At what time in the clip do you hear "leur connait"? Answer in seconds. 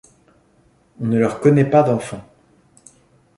1.19-1.63